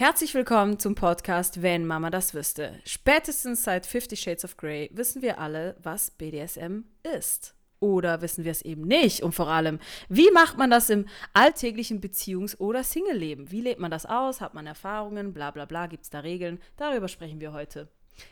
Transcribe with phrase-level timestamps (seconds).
[0.00, 2.80] Herzlich willkommen zum Podcast Wenn Mama das wüsste.
[2.86, 6.84] Spätestens seit Fifty Shades of Grey wissen wir alle, was BDSM
[7.18, 7.54] ist.
[7.80, 9.22] Oder wissen wir es eben nicht?
[9.22, 9.78] Und vor allem,
[10.08, 13.50] wie macht man das im alltäglichen Beziehungs- oder Single-Leben?
[13.50, 14.40] Wie lebt man das aus?
[14.40, 15.34] Hat man Erfahrungen?
[15.34, 15.86] Bla bla bla.
[15.86, 16.62] Gibt es da Regeln?
[16.78, 17.88] Darüber sprechen wir heute.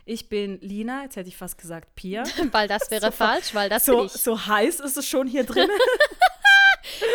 [0.07, 2.25] Ich bin Lina, jetzt hätte ich fast gesagt Pia.
[2.50, 4.09] weil das wäre so, falsch, weil das so.
[4.09, 5.69] So heiß ist es schon hier drin.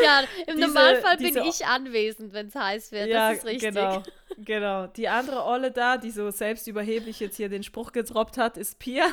[0.04, 3.08] ja, im diese, Normalfall bin ich anwesend, wenn es heiß wird.
[3.08, 3.74] Ja, das ist richtig.
[3.74, 4.04] Genau.
[4.38, 4.88] Genau.
[4.88, 9.06] Die andere Olle da, die so selbstüberheblich jetzt hier den Spruch gedroppt hat, ist Pia.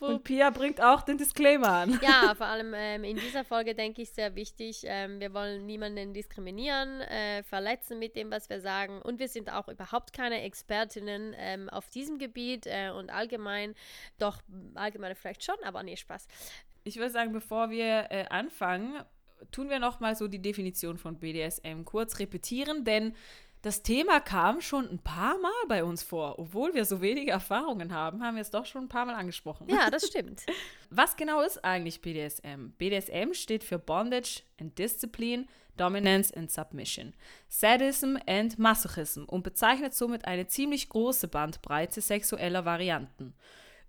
[0.00, 2.00] Und Pia bringt auch den Disclaimer an.
[2.02, 4.84] Ja, vor allem ähm, in dieser Folge denke ich sehr wichtig.
[4.84, 9.02] Ähm, wir wollen niemanden diskriminieren, äh, verletzen mit dem, was wir sagen.
[9.02, 13.74] Und wir sind auch überhaupt keine Expertinnen ähm, auf diesem Gebiet äh, und allgemein,
[14.18, 14.40] doch
[14.74, 16.26] allgemein vielleicht schon, aber nee, Spaß.
[16.84, 19.04] Ich würde sagen, bevor wir äh, anfangen,
[19.50, 23.14] tun wir noch mal so die Definition von BDSM kurz repetieren, denn
[23.62, 26.40] das Thema kam schon ein paar Mal bei uns vor.
[26.40, 29.68] Obwohl wir so wenige Erfahrungen haben, haben wir es doch schon ein paar Mal angesprochen.
[29.68, 30.42] Ja, das stimmt.
[30.90, 32.72] Was genau ist eigentlich BDSM?
[32.76, 37.14] BDSM steht für Bondage and Discipline, Dominance and Submission,
[37.48, 43.32] Sadism and Masochism und bezeichnet somit eine ziemlich große Bandbreite sexueller Varianten.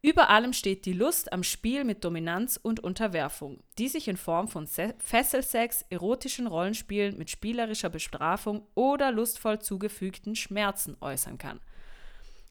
[0.05, 4.49] Über allem steht die Lust am Spiel mit Dominanz und Unterwerfung, die sich in Form
[4.49, 11.61] von Se Fesselsex, erotischen Rollenspielen mit spielerischer Bestrafung oder lustvoll zugefügten Schmerzen äußern kann.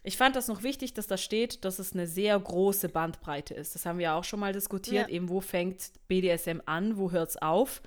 [0.03, 3.75] Ich fand das noch wichtig, dass da steht, dass es eine sehr große Bandbreite ist.
[3.75, 5.09] Das haben wir auch schon mal diskutiert.
[5.09, 5.15] Ja.
[5.15, 7.83] Eben, wo fängt BDSM an, wo hört es auf?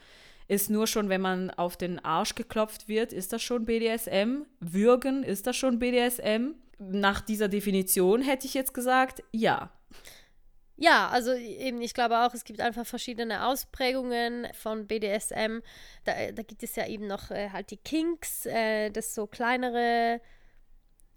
[0.48, 4.44] Ist nur schon, wenn man auf den Arsch geklopft wird, ist das schon BDSM?
[4.60, 6.54] Würgen, ist das schon BDSM?
[6.80, 9.72] Nach dieser Definition hätte ich jetzt gesagt, ja.
[10.78, 15.60] Ja, also eben, ich glaube auch, es gibt einfach verschiedene Ausprägungen von BDSM.
[16.04, 20.20] Da, da gibt es ja eben noch äh, halt die Kinks, äh, das so kleinere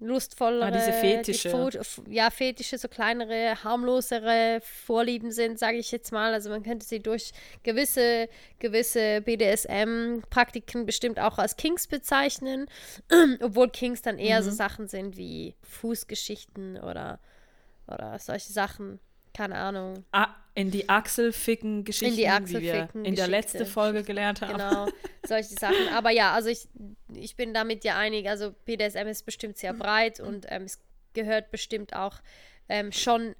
[0.00, 1.70] lustvollere, ah, diese Fetische.
[2.08, 6.32] Ja, Fetische, so kleinere, harmlosere Vorlieben sind, sage ich jetzt mal.
[6.32, 7.32] Also man könnte sie durch
[7.62, 8.28] gewisse,
[8.58, 12.66] gewisse BDSM-Praktiken bestimmt auch als Kings bezeichnen,
[13.42, 14.44] obwohl Kings dann eher mhm.
[14.44, 17.18] so Sachen sind wie Fußgeschichten oder,
[17.86, 19.00] oder solche Sachen
[19.38, 20.04] keine Ahnung.
[20.10, 24.54] Ah, in die Achselficken-Geschichten, die Achselficken wie wir in der letzten Folge gelernt haben.
[24.54, 24.88] Genau,
[25.26, 25.88] solche Sachen.
[25.94, 26.68] Aber ja, also ich,
[27.14, 28.28] ich bin damit ja einig.
[28.28, 30.80] Also BDSM ist bestimmt sehr breit und ähm, es
[31.12, 32.20] gehört bestimmt auch
[32.68, 33.36] ähm, schon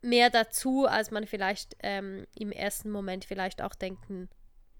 [0.00, 4.30] mehr dazu, als man vielleicht ähm, im ersten Moment vielleicht auch denken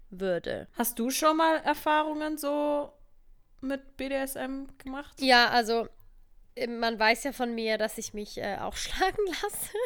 [0.09, 0.67] würde.
[0.75, 2.91] Hast du schon mal Erfahrungen so
[3.61, 5.21] mit BDSM gemacht?
[5.21, 5.87] Ja, also
[6.55, 9.77] äh, man weiß ja von mir, dass ich mich äh, auch schlagen lasse.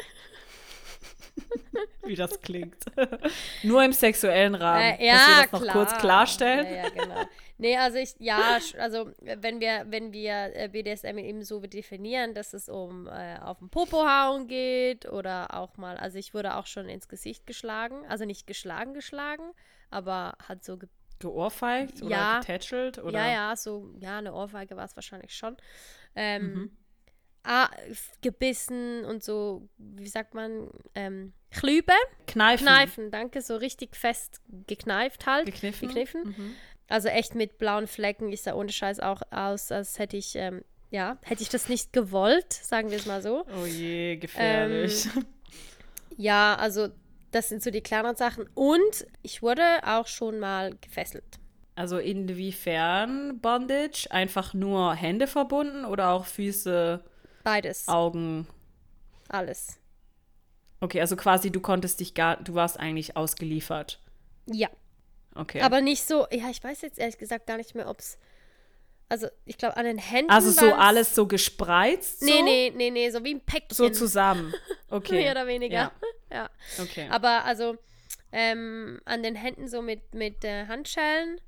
[2.04, 2.76] Wie das klingt.
[3.62, 4.98] Nur im sexuellen Rahmen.
[4.98, 5.74] Äh, ja, dass wir das noch klar.
[5.74, 6.66] kurz klarstellen.
[6.66, 7.24] Ja, ja, genau.
[7.58, 12.54] Nee, also ich, ja, also wenn wir, wenn wir äh, BDSM eben so definieren, dass
[12.54, 16.66] es um äh, auf den Popo hauen geht oder auch mal, also ich wurde auch
[16.66, 19.52] schon ins Gesicht geschlagen, also nicht geschlagen, geschlagen,
[19.90, 20.88] aber hat so ge
[21.20, 23.18] geohrfeigt oder ja, getätschelt oder?
[23.18, 25.56] Ja, ja, so, ja, eine Ohrfeige war es wahrscheinlich schon.
[26.14, 26.76] Ähm, mhm
[27.48, 27.70] ah,
[28.20, 31.94] gebissen und so, wie sagt man, ähm, Klübe.
[32.26, 32.66] Kneifen.
[32.66, 35.46] Kneifen, danke, so richtig fest gekneift halt.
[35.46, 35.88] Gekniffen.
[35.88, 36.22] Gekniffen.
[36.24, 36.54] Mhm.
[36.88, 38.30] Also echt mit blauen Flecken.
[38.30, 41.92] Ich sah ohne Scheiß auch aus, als hätte ich, ähm, ja, hätte ich das nicht
[41.92, 43.46] gewollt, sagen wir es mal so.
[43.62, 45.06] Oh je, gefährlich.
[45.16, 45.26] Ähm,
[46.18, 46.88] ja, also
[47.30, 48.46] das sind so die kleineren Sachen.
[48.54, 51.38] Und ich wurde auch schon mal gefesselt.
[51.74, 54.08] Also inwiefern Bondage?
[54.10, 57.04] Einfach nur Hände verbunden oder auch Füße?
[57.44, 57.88] Beides.
[57.88, 58.46] Augen.
[59.28, 59.78] Alles.
[60.80, 64.00] Okay, also quasi du konntest dich gar, du warst eigentlich ausgeliefert.
[64.46, 64.68] Ja.
[65.34, 65.60] Okay.
[65.60, 68.18] Aber nicht so, ja, ich weiß jetzt ehrlich gesagt gar nicht mehr, ob es,
[69.08, 70.30] also ich glaube an den Händen.
[70.30, 72.20] Also so alles so gespreizt?
[72.20, 72.26] So?
[72.26, 73.76] Nee, nee, nee, nee, so wie ein Päckchen.
[73.76, 74.54] So zusammen.
[74.90, 75.16] Okay.
[75.16, 75.74] Mehr oder weniger.
[75.74, 75.92] Ja.
[76.32, 76.50] ja.
[76.82, 77.08] Okay.
[77.10, 77.76] Aber also
[78.32, 81.42] ähm, an den Händen so mit, mit äh, Handschellen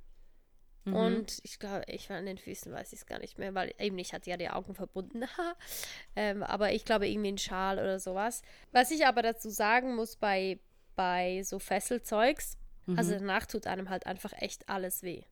[0.85, 0.95] Mhm.
[0.95, 3.75] Und ich glaube, ich war an den Füßen, weiß ich es gar nicht mehr, weil
[3.79, 5.25] eben ich hatte ja die Augen verbunden.
[6.17, 8.43] ähm, aber ich glaube irgendwie ein Schal oder sowas.
[8.73, 10.59] Was ich aber dazu sagen muss bei,
[10.97, 12.57] bei so Fesselzeugs,
[12.87, 12.99] mhm.
[12.99, 15.23] also danach tut einem halt einfach echt alles weh.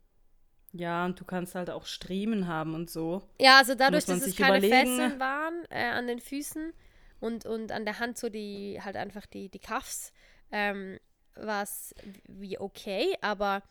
[0.72, 3.22] Ja, und du kannst halt auch Striemen haben und so.
[3.40, 4.96] Ja, also dadurch, dass es keine überlegen.
[4.96, 6.74] Fesseln waren äh, an den Füßen
[7.20, 10.12] und, und an der Hand so die, halt einfach die, die Cuffs,
[10.52, 10.98] ähm,
[11.34, 11.94] war es
[12.26, 13.62] wie okay, aber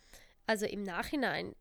[0.47, 1.55] also im Nachhinein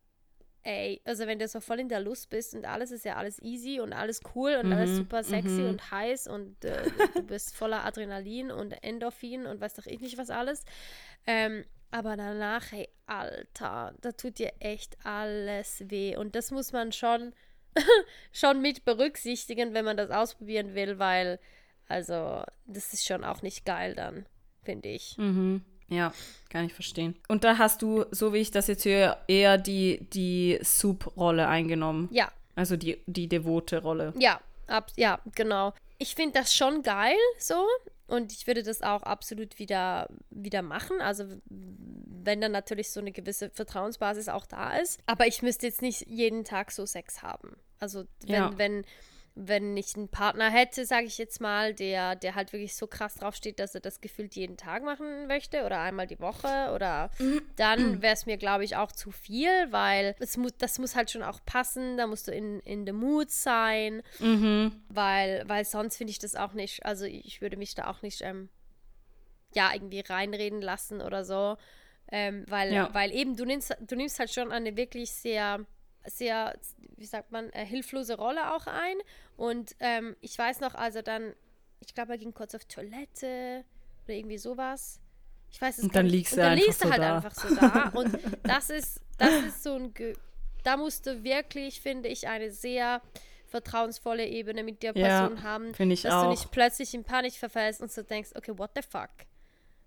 [0.67, 3.41] ey, also wenn du so voll in der Lust bist und alles ist ja alles
[3.41, 5.69] easy und alles cool und mhm, alles super sexy mhm.
[5.69, 10.19] und heiß und äh, du bist voller Adrenalin und Endorphin und weiß doch ich nicht
[10.19, 10.65] was alles.
[11.27, 16.17] Ähm, aber danach, hey, Alter, da tut dir echt alles weh.
[16.17, 17.33] Und das muss man schon
[18.33, 21.39] schon mit berücksichtigen, wenn man das ausprobieren will, weil,
[21.87, 24.27] also, das ist schon auch nicht geil dann,
[24.65, 25.17] finde ich.
[25.17, 25.65] Mhm.
[25.89, 26.13] Ja,
[26.49, 27.17] kann ich verstehen.
[27.29, 32.09] Und da hast du, so wie ich das jetzt höre, eher die, die Soup-Rolle eingenommen.
[32.11, 32.31] Ja.
[32.55, 34.13] Also die, die devote Rolle.
[34.19, 35.75] Ja, ab, ja, genau.
[35.99, 37.67] Ich finde das schon geil so.
[38.09, 41.01] Und ich würde das auch absolut wieder, wieder machen.
[41.01, 45.01] Also wenn dann natürlich so eine gewisse Vertrauensbasis auch da ist.
[45.07, 47.57] Aber ich müsste jetzt nicht jeden Tag so Sex haben.
[47.79, 48.59] Also wenn, ja.
[48.59, 48.85] wenn,
[49.39, 53.17] wenn ich einen Partner hätte, sage ich jetzt mal, der, der halt wirklich so krass
[53.17, 57.11] draufsteht, dass er das gefühlt jeden Tag machen möchte oder einmal die Woche oder
[57.57, 61.11] dann wäre es mir, glaube ich, auch zu viel, weil es mu das muss halt
[61.11, 64.73] schon auch passen, da musst du in, in the mood sein, mhm.
[64.89, 68.23] weil, weil sonst finde ich das auch nicht, also ich würde mich da auch nicht,
[68.23, 68.49] ähm,
[69.55, 71.59] ja, irgendwie reinreden lassen oder so,
[72.11, 72.89] ähm, weil, ja.
[72.95, 75.67] weil eben du nimmst, du nimmst halt schon eine wirklich sehr
[76.07, 76.59] sehr,
[76.97, 78.97] wie sagt man, äh, hilflose Rolle auch ein.
[79.37, 81.35] Und ähm, ich weiß noch, also dann,
[81.81, 83.65] ich glaube, er ging kurz auf Toilette
[84.05, 85.01] oder irgendwie sowas.
[85.51, 87.17] Ich weiß es Und dann liegst du halt da.
[87.17, 87.91] einfach so da.
[87.95, 90.15] Und das ist, das ist so ein, Ge
[90.65, 93.01] da musst du wirklich, finde ich, eine sehr
[93.47, 96.25] vertrauensvolle Ebene mit der Person ja, haben, dass auch.
[96.25, 99.11] du nicht plötzlich in Panik verfällst und so denkst, okay, what the fuck?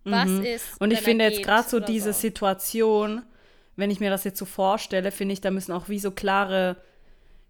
[0.06, 0.46] Was mhm.
[0.46, 0.80] ist?
[0.80, 2.22] Und ich finde jetzt gerade so diese so.
[2.22, 3.24] Situation,
[3.76, 6.78] wenn ich mir das jetzt so vorstelle, finde ich, da müssen auch wie so klare,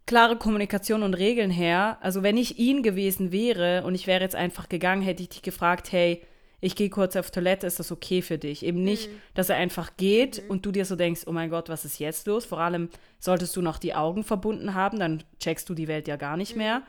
[0.06, 1.98] klare Kommunikation und Regeln her.
[2.02, 5.42] Also wenn ich ihn gewesen wäre und ich wäre jetzt einfach gegangen, hätte ich dich
[5.42, 6.22] gefragt, hey,
[6.62, 8.66] ich gehe kurz auf Toilette, ist das okay für dich?
[8.66, 9.16] Eben nicht, mhm.
[9.34, 10.50] dass er einfach geht mhm.
[10.52, 12.46] und du dir so denkst, oh mein Gott, was ist jetzt los?
[12.46, 12.90] Vor allem
[13.20, 16.54] solltest du noch die Augen verbunden haben, dann checkst du die Welt ja gar nicht
[16.54, 16.62] mhm.
[16.62, 16.82] mehr.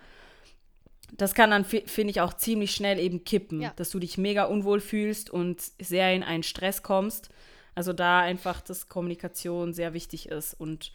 [1.17, 3.73] Das kann dann, finde ich, auch ziemlich schnell eben kippen, ja.
[3.77, 7.31] dass du dich mega unwohl fühlst und sehr in einen Stress kommst.
[7.75, 10.93] Also da einfach, dass Kommunikation sehr wichtig ist und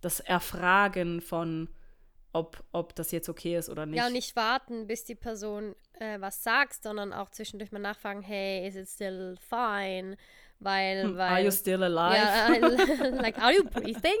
[0.00, 1.68] das Erfragen von,
[2.32, 3.98] ob, ob das jetzt okay ist oder nicht.
[3.98, 8.22] Ja, und nicht warten, bis die Person äh, was sagt, sondern auch zwischendurch mal nachfragen,
[8.22, 10.16] hey, is it still fine?
[10.60, 12.16] Weil, hm, weil Are you still alive?
[12.16, 12.48] Ja,
[13.22, 14.18] like, are you breathing?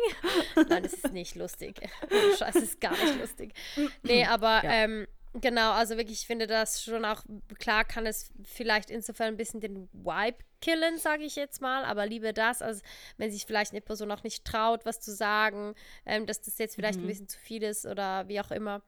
[0.54, 1.80] Nein, das ist nicht lustig.
[2.38, 3.54] Scheiße, ist gar nicht lustig.
[4.02, 4.70] Nee, aber ja.
[4.70, 7.22] ähm, Genau, also wirklich, ich finde das schon auch,
[7.58, 12.06] klar kann es vielleicht insofern ein bisschen den Vibe killen, sage ich jetzt mal, aber
[12.06, 12.82] lieber das, als
[13.18, 15.74] wenn sich vielleicht eine Person auch nicht traut, was zu sagen,
[16.06, 17.04] ähm, dass das jetzt vielleicht mhm.
[17.04, 18.82] ein bisschen zu viel ist oder wie auch immer,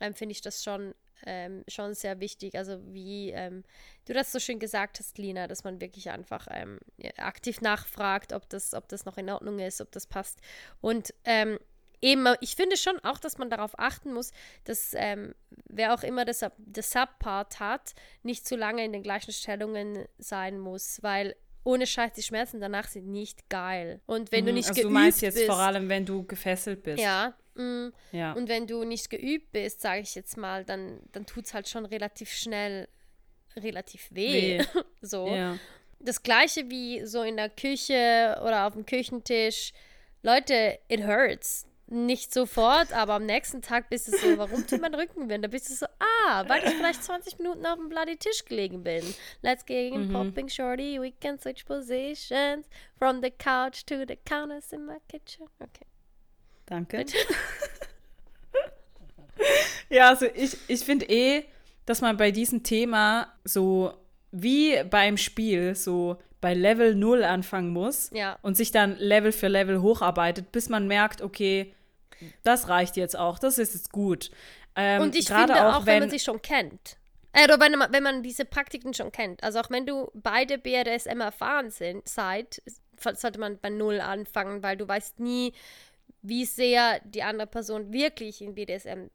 [0.00, 0.94] ähm, finde ich das schon,
[1.26, 2.56] ähm, schon sehr wichtig.
[2.56, 3.62] Also wie ähm,
[4.04, 6.80] du das so schön gesagt hast, Lina, dass man wirklich einfach ähm,
[7.16, 10.40] aktiv nachfragt, ob das, ob das noch in Ordnung ist, ob das passt.
[10.80, 11.58] Und ähm,
[12.00, 14.32] eben, ich finde schon auch, dass man darauf achten muss,
[14.64, 15.34] dass ähm,
[15.66, 20.58] wer auch immer das, das Subpart hat, nicht zu lange in den gleichen Stellungen sein
[20.58, 24.00] muss, weil ohne Scheiß, die Schmerzen danach sind nicht geil.
[24.06, 24.96] Und wenn mhm, du nicht also geübt bist.
[24.96, 27.02] Du meinst jetzt bist, vor allem, wenn du gefesselt bist.
[27.02, 27.34] Ja.
[27.54, 28.32] Mh, ja.
[28.32, 31.68] Und wenn du nicht geübt bist, sage ich jetzt mal, dann, dann tut es halt
[31.68, 32.88] schon relativ schnell
[33.56, 34.58] relativ weh.
[34.58, 34.64] weh.
[35.00, 35.28] so.
[35.28, 35.58] Ja.
[36.00, 39.72] Das gleiche wie so in der Küche oder auf dem Küchentisch.
[40.22, 44.94] Leute, it hurts nicht sofort, aber am nächsten Tag bist du so, warum tut mein
[44.94, 45.38] Rücken weh?
[45.38, 48.82] Da bist du so, ah, weil ich vielleicht 20 Minuten auf dem bloody Tisch gelegen
[48.82, 49.02] bin.
[49.42, 50.12] Let's get in mhm.
[50.12, 52.66] popping shorty, we can switch positions
[52.98, 55.46] from the couch to the counters in my kitchen.
[55.60, 55.86] Okay.
[56.66, 57.04] Danke.
[59.90, 61.44] ja, also ich, ich finde eh,
[61.84, 63.92] dass man bei diesem Thema so
[64.32, 68.38] wie beim Spiel so bei Level 0 anfangen muss ja.
[68.42, 71.72] und sich dann Level für Level hocharbeitet, bis man merkt, okay,
[72.42, 74.30] das reicht jetzt auch, das ist jetzt gut.
[74.76, 76.96] Ähm, und ich finde auch, auch wenn, wenn, man sich schon kennt.
[77.32, 79.42] Äh, oder wenn, wenn man diese Praktiken schon kennt.
[79.42, 82.62] Also auch wenn du beide BDSM erfahren sind, seid,
[82.96, 85.52] sollte man bei Null anfangen, weil du weißt nie,
[86.22, 89.08] wie sehr die andere Person wirklich in BDSM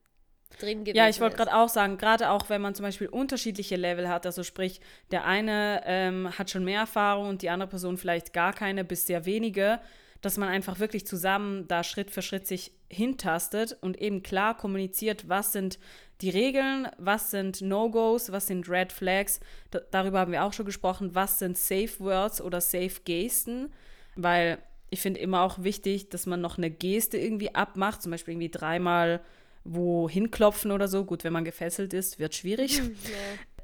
[0.59, 3.75] drin gewesen Ja, ich wollte gerade auch sagen, gerade auch wenn man zum Beispiel unterschiedliche
[3.75, 7.97] Level hat, also sprich, der eine ähm, hat schon mehr Erfahrung und die andere Person
[7.97, 9.79] vielleicht gar keine bis sehr wenige,
[10.21, 15.29] dass man einfach wirklich zusammen da Schritt für Schritt sich hintastet und eben klar kommuniziert,
[15.29, 15.79] was sind
[16.21, 19.39] die Regeln, was sind No-Gos, was sind Red Flags.
[19.73, 23.71] D darüber haben wir auch schon gesprochen, was sind Safe Words oder Safe Gesten,
[24.15, 24.57] weil
[24.89, 28.49] ich finde immer auch wichtig, dass man noch eine Geste irgendwie abmacht, zum Beispiel irgendwie
[28.49, 29.21] dreimal
[29.63, 31.05] wo hinklopfen oder so.
[31.05, 32.81] Gut, wenn man gefesselt ist, wird schwierig.
[32.89, 32.95] Mhm,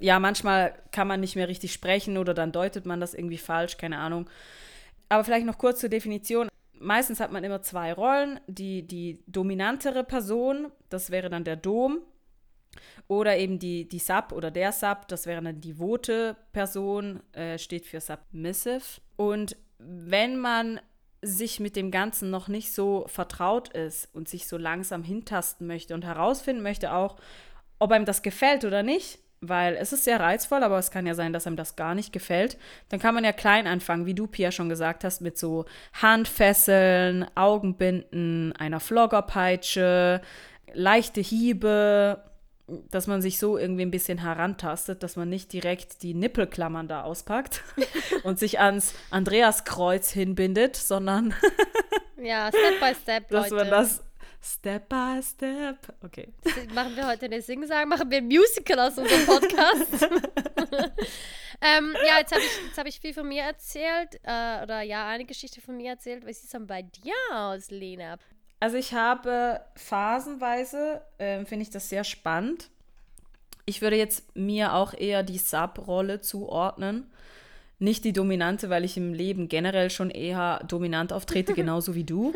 [0.01, 3.77] ja, manchmal kann man nicht mehr richtig sprechen oder dann deutet man das irgendwie falsch,
[3.77, 4.29] keine Ahnung.
[5.15, 6.50] Aber vielleicht noch kurz zur Definition.
[6.74, 8.38] Meistens hat man immer zwei Rollen.
[8.48, 12.00] Die, die dominantere Person, das wäre dann der Dom.
[13.07, 17.57] Oder eben die, die Sub oder der Sub, das wäre dann die vote Person, äh,
[17.57, 19.00] steht für Submissive.
[19.15, 20.81] Und wenn man
[21.22, 25.93] sich mit dem Ganzen noch nicht so vertraut ist und sich so langsam hintasten möchte
[25.93, 27.15] und herausfinden möchte auch,
[27.79, 31.13] ob einem das gefällt oder nicht, weil es ist sehr reizvoll, aber es kann ja
[31.13, 32.58] sein, dass einem das gar nicht gefällt,
[32.89, 37.25] dann kann man ja klein anfangen, wie du, Pia, schon gesagt hast, mit so Handfesseln,
[37.36, 40.22] Augenbinden, einer Floggerpeitsche,
[40.74, 42.24] leichte Hiebe,
[42.89, 47.04] dass man sich so irgendwie ein bisschen herantastet, dass man nicht direkt die Nippelklammern da
[47.04, 47.62] auspackt
[48.24, 51.34] und sich ans Andreaskreuz hinbindet, sondern
[52.22, 53.50] ja, Step by Step, Leute.
[53.50, 54.04] Dass man das
[54.46, 55.78] Step by Step.
[56.04, 56.28] Okay.
[56.74, 60.04] Machen wir heute eine Sing-Sang, machen wir ein Musical aus unserem Podcast.
[61.62, 64.20] ähm, ja, jetzt habe ich, hab ich viel von mir erzählt.
[64.22, 66.28] Äh, oder ja, eine Geschichte von mir erzählt.
[66.28, 68.20] Wie sieht es dann bei dir aus, Lena?
[68.60, 72.70] Also ich habe phasenweise, äh, finde ich das sehr spannend.
[73.66, 77.12] Ich würde jetzt mir auch eher die Sub-Rolle zuordnen.
[77.80, 82.32] Nicht die dominante, weil ich im Leben generell schon eher dominant auftrete, genauso wie du.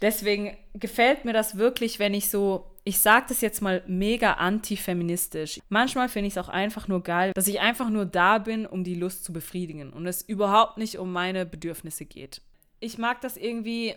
[0.00, 5.60] Deswegen gefällt mir das wirklich, wenn ich so, ich sage das jetzt mal mega antifeministisch.
[5.68, 8.84] Manchmal finde ich es auch einfach nur geil, dass ich einfach nur da bin, um
[8.84, 12.42] die Lust zu befriedigen und es überhaupt nicht um meine Bedürfnisse geht.
[12.80, 13.94] Ich mag das irgendwie,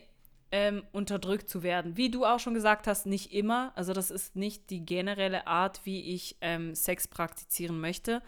[0.51, 1.97] ähm, unterdrückt zu werden.
[1.97, 3.71] Wie du auch schon gesagt hast, nicht immer.
[3.75, 8.21] Also das ist nicht die generelle Art, wie ich ähm, Sex praktizieren möchte.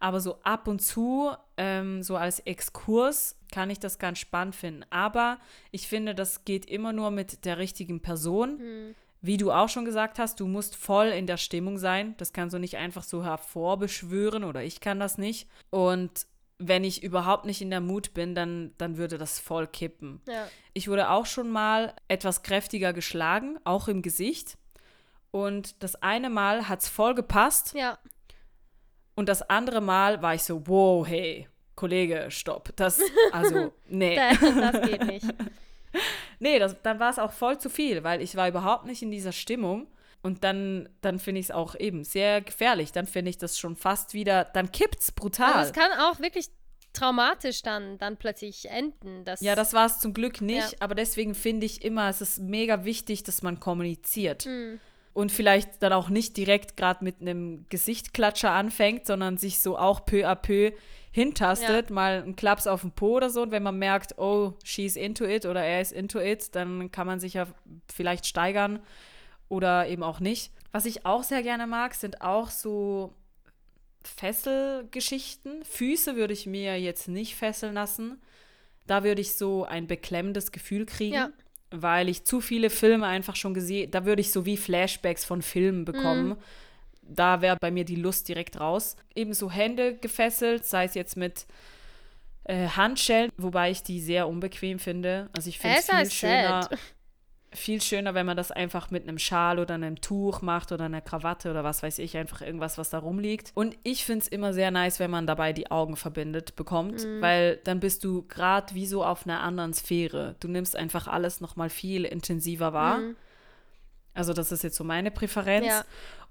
[0.00, 4.84] Aber so ab und zu, ähm, so als Exkurs, kann ich das ganz spannend finden.
[4.90, 5.38] Aber
[5.70, 8.58] ich finde, das geht immer nur mit der richtigen Person.
[8.58, 8.94] Mhm.
[9.22, 12.14] Wie du auch schon gesagt hast, du musst voll in der Stimmung sein.
[12.16, 15.48] Das kannst du nicht einfach so hervorbeschwören oder ich kann das nicht.
[15.68, 16.26] Und
[16.56, 20.20] wenn ich überhaupt nicht in der Mut bin, dann, dann würde das voll kippen.
[20.26, 20.46] Ja.
[20.72, 24.56] Ich wurde auch schon mal etwas kräftiger geschlagen, auch im Gesicht.
[25.30, 27.74] Und das eine Mal hat es voll gepasst.
[27.74, 27.98] Ja.
[29.20, 32.70] Und das andere Mal war ich so, wow, hey, Kollege, stopp.
[32.76, 34.16] Das, also, nee.
[34.16, 35.26] das geht nicht.
[36.38, 39.10] nee, das, dann war es auch voll zu viel, weil ich war überhaupt nicht in
[39.10, 39.88] dieser Stimmung.
[40.22, 42.92] Und dann, dann finde ich es auch eben sehr gefährlich.
[42.92, 45.52] Dann finde ich das schon fast wieder, dann kippt es brutal.
[45.52, 46.48] Also es kann auch wirklich
[46.94, 49.26] traumatisch dann, dann plötzlich enden.
[49.26, 50.78] Dass ja, das war es zum Glück nicht, ja.
[50.80, 54.46] aber deswegen finde ich immer, es ist mega wichtig, dass man kommuniziert.
[54.46, 54.80] Mhm.
[55.12, 60.04] Und vielleicht dann auch nicht direkt gerade mit einem Gesichtklatscher anfängt, sondern sich so auch
[60.04, 60.72] peu à peu
[61.12, 61.94] hintastet, ja.
[61.94, 63.42] mal einen Klaps auf den Po oder so.
[63.42, 67.06] Und wenn man merkt, oh, she's into it oder er ist into it, dann kann
[67.06, 67.46] man sich ja
[67.92, 68.80] vielleicht steigern
[69.48, 70.52] oder eben auch nicht.
[70.72, 73.12] Was ich auch sehr gerne mag, sind auch so
[74.04, 75.64] Fesselgeschichten.
[75.64, 78.20] Füße würde ich mir jetzt nicht fesseln lassen.
[78.86, 81.30] Da würde ich so ein beklemmendes Gefühl kriegen, ja.
[81.70, 85.42] Weil ich zu viele Filme einfach schon gesehen, da würde ich so wie Flashbacks von
[85.42, 86.30] Filmen bekommen.
[86.30, 86.36] Mhm.
[87.02, 88.96] Da wäre bei mir die Lust direkt raus.
[89.14, 91.46] Ebenso Hände gefesselt, sei es jetzt mit
[92.44, 95.28] äh, Handschellen, wobei ich die sehr unbequem finde.
[95.36, 96.62] Also ich finde es viel schöner.
[96.62, 96.78] Sad
[97.52, 101.00] viel schöner, wenn man das einfach mit einem Schal oder einem Tuch macht oder einer
[101.00, 103.50] Krawatte oder was weiß ich, einfach irgendwas, was da rumliegt.
[103.54, 107.20] Und ich finde es immer sehr nice, wenn man dabei die Augen verbindet bekommt, mhm.
[107.20, 110.36] weil dann bist du gerade wie so auf einer anderen Sphäre.
[110.38, 112.98] Du nimmst einfach alles nochmal viel intensiver wahr.
[112.98, 113.16] Mhm.
[114.14, 115.66] Also das ist jetzt so meine Präferenz.
[115.66, 115.84] Ja.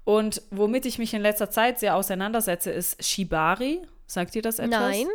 [0.04, 3.82] Und womit ich mich in letzter Zeit sehr auseinandersetze, ist Shibari.
[4.06, 4.80] Sagt ihr das etwas?
[4.80, 5.06] Nein.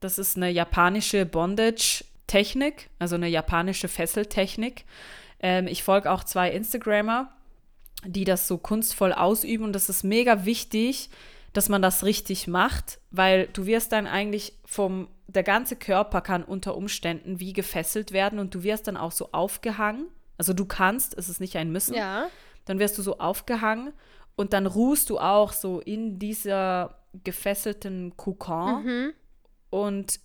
[0.00, 4.84] Das ist eine japanische Bondage-Technik, also eine japanische Fesseltechnik.
[5.40, 7.32] Ähm, ich folge auch zwei Instagrammer,
[8.04, 11.10] die das so kunstvoll ausüben und das ist mega wichtig,
[11.52, 16.44] dass man das richtig macht, weil du wirst dann eigentlich vom, der ganze Körper kann
[16.44, 20.06] unter Umständen wie gefesselt werden und du wirst dann auch so aufgehangen.
[20.36, 21.94] Also du kannst, es ist nicht ein Müssen.
[21.94, 22.28] Ja.
[22.64, 23.92] Dann wirst du so aufgehangen
[24.36, 28.84] und dann ruhst du auch so in dieser gefesselten Kokon.
[28.84, 29.12] Mhm.
[29.70, 30.20] Und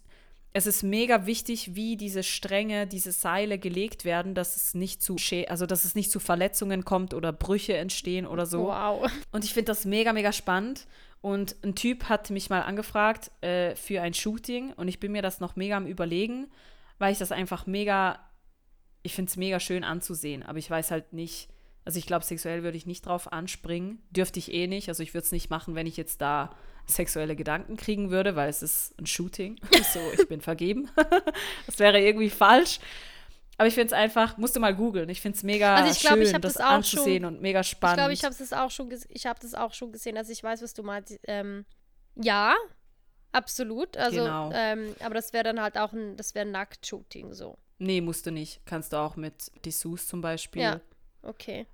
[0.56, 5.18] es ist mega wichtig, wie diese Stränge, diese Seile gelegt werden, dass es nicht zu
[5.48, 8.68] also dass es nicht zu Verletzungen kommt oder Brüche entstehen oder so.
[8.68, 9.12] Wow.
[9.32, 10.86] Und ich finde das mega, mega spannend.
[11.22, 15.22] Und ein Typ hat mich mal angefragt äh, für ein Shooting und ich bin mir
[15.22, 16.52] das noch mega am überlegen,
[17.00, 18.20] weil ich das einfach mega,
[19.02, 21.48] ich finde es mega schön anzusehen, aber ich weiß halt nicht,
[21.86, 25.14] also ich glaube, sexuell würde ich nicht drauf anspringen, dürfte ich eh nicht, also ich
[25.14, 29.00] würde es nicht machen, wenn ich jetzt da sexuelle Gedanken kriegen würde, weil es ist
[29.00, 29.60] ein Shooting.
[29.94, 30.90] so, ich bin vergeben.
[31.66, 32.80] das wäre irgendwie falsch.
[33.58, 35.10] Aber ich finde es einfach, musst du mal googeln.
[35.10, 37.64] Ich finde es mega also ich glaub, schön, ich das, das anzusehen schon, und mega
[37.64, 37.98] spannend.
[37.98, 40.18] Ich glaube, ich habe das auch schon, ich habe das auch schon gesehen.
[40.18, 41.18] Also ich weiß, was du meinst.
[41.28, 41.66] Ähm,
[42.16, 42.56] ja,
[43.32, 43.96] absolut.
[43.96, 44.52] Also, genau.
[44.54, 47.58] ähm, aber das wäre dann halt auch ein, das wäre Nackt-Shooting so.
[47.78, 48.66] Nee, musst du nicht.
[48.66, 50.64] Kannst du auch mit Dessous zum Beispiel.
[50.64, 50.82] Ja,
[51.22, 51.68] okay.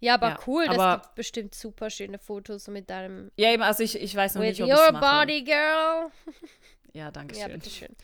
[0.00, 3.30] Ja, aber ja, cool, aber das gibt bestimmt super schöne Fotos mit deinem.
[3.36, 6.10] Ja, eben, also ich, ich weiß noch nicht, ob your body, girl.
[6.92, 7.42] Ja, danke schön.
[7.42, 7.94] Ja, bitteschön.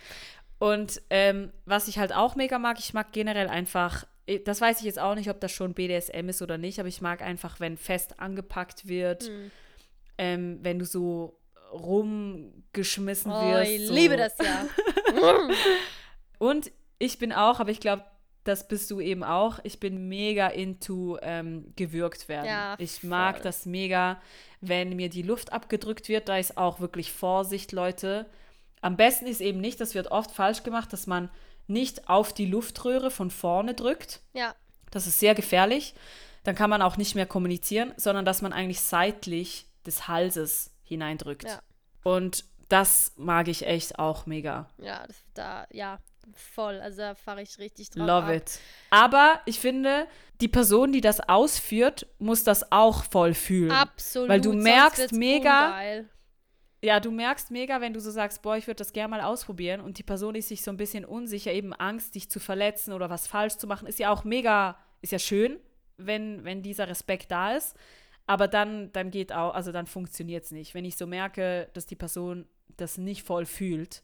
[0.60, 4.06] Und ähm, was ich halt auch mega mag, ich mag generell einfach,
[4.44, 7.00] das weiß ich jetzt auch nicht, ob das schon BDSM ist oder nicht, aber ich
[7.00, 9.50] mag einfach, wenn fest angepackt wird, mhm.
[10.18, 11.36] ähm, wenn du so
[11.72, 13.72] rumgeschmissen oh, wirst.
[13.72, 13.94] Ich so.
[13.94, 14.66] liebe das ja.
[16.38, 18.04] Und ich bin auch, aber ich glaube,
[18.46, 19.58] das bist du eben auch.
[19.64, 22.46] Ich bin mega into ähm, gewürgt werden.
[22.46, 24.20] Ja, ich mag das mega,
[24.60, 26.28] wenn mir die Luft abgedrückt wird.
[26.28, 28.26] Da ist auch wirklich Vorsicht, Leute.
[28.80, 31.28] Am besten ist eben nicht, das wird oft falsch gemacht, dass man
[31.66, 34.20] nicht auf die Luftröhre von vorne drückt.
[34.32, 34.54] Ja.
[34.90, 35.94] Das ist sehr gefährlich.
[36.44, 41.44] Dann kann man auch nicht mehr kommunizieren, sondern dass man eigentlich seitlich des Halses hineindrückt.
[41.44, 41.60] Ja.
[42.04, 44.68] Und das mag ich echt auch mega.
[44.78, 45.98] Ja, da, ja,
[46.34, 46.80] voll.
[46.80, 48.06] Also da fahre ich richtig drauf.
[48.06, 48.34] Love ab.
[48.34, 48.60] it.
[48.90, 50.06] Aber ich finde,
[50.40, 53.70] die Person, die das ausführt, muss das auch voll fühlen.
[53.70, 54.28] Absolut.
[54.28, 55.68] Weil du merkst mega.
[55.68, 56.08] Ungeil.
[56.82, 59.80] Ja, du merkst mega, wenn du so sagst, boah, ich würde das gerne mal ausprobieren
[59.80, 63.08] und die Person ist sich so ein bisschen unsicher, eben Angst, dich zu verletzen oder
[63.08, 65.58] was falsch zu machen, ist ja auch mega, ist ja schön,
[65.96, 67.74] wenn, wenn dieser Respekt da ist.
[68.26, 70.74] Aber dann, dann geht auch, also dann funktioniert es nicht.
[70.74, 74.02] Wenn ich so merke, dass die Person das nicht voll fühlt,